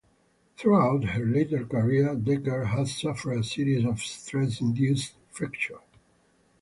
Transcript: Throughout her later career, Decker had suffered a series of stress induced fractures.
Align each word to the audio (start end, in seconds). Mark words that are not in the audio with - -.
Throughout 0.57 1.03
her 1.03 1.23
later 1.27 1.63
career, 1.63 2.15
Decker 2.15 2.65
had 2.65 2.87
suffered 2.87 3.33
a 3.37 3.43
series 3.43 3.85
of 3.85 3.99
stress 3.99 4.59
induced 4.59 5.13
fractures. 5.29 5.77